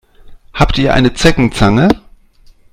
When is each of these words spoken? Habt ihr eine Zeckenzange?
Habt 0.53 0.79
ihr 0.79 0.95
eine 0.95 1.13
Zeckenzange? 1.13 1.87